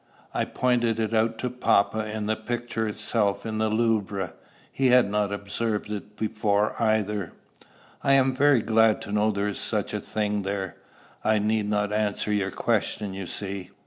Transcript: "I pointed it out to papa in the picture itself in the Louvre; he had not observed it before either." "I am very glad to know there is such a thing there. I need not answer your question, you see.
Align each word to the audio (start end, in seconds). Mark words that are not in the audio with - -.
"I 0.33 0.45
pointed 0.45 0.99
it 0.99 1.13
out 1.13 1.37
to 1.37 1.49
papa 1.51 2.09
in 2.11 2.25
the 2.25 2.35
picture 2.35 2.87
itself 2.87 3.45
in 3.45 3.59
the 3.59 3.69
Louvre; 3.69 4.33
he 4.71 4.87
had 4.87 5.07
not 5.11 5.31
observed 5.31 5.91
it 5.91 6.17
before 6.17 6.73
either." 6.81 7.33
"I 8.03 8.13
am 8.13 8.33
very 8.33 8.63
glad 8.63 8.99
to 9.03 9.11
know 9.11 9.29
there 9.29 9.49
is 9.49 9.59
such 9.59 9.93
a 9.93 9.99
thing 10.01 10.41
there. 10.41 10.75
I 11.23 11.37
need 11.37 11.69
not 11.69 11.93
answer 11.93 12.33
your 12.33 12.49
question, 12.49 13.13
you 13.13 13.27
see. 13.27 13.69